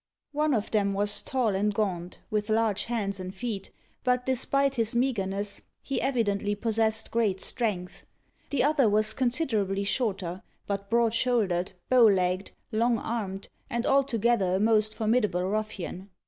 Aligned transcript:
One 0.31 0.55
of 0.55 0.71
them 0.71 0.95
was 0.95 1.21
tall 1.21 1.49
and 1.55 1.71
gaunt, 1.71 2.17
with 2.31 2.49
large 2.49 2.85
hands 2.85 3.19
and 3.19 3.31
feet; 3.35 3.69
but 4.03 4.25
despite 4.25 4.73
his 4.73 4.95
meagreness, 4.95 5.61
he 5.83 6.01
evidently 6.01 6.55
possessed 6.55 7.11
great 7.11 7.39
strength: 7.39 8.03
the 8.49 8.63
other 8.63 8.89
was 8.89 9.13
considerably 9.13 9.83
shorter, 9.83 10.41
but 10.65 10.89
broad 10.89 11.13
shouldered, 11.13 11.73
bow 11.87 12.07
legged, 12.07 12.49
long 12.71 12.97
armed, 12.97 13.47
and 13.69 13.85
altogether 13.85 14.55
a 14.55 14.59
most 14.59 14.95
formidable 14.95 15.43
ruffian. 15.47 16.09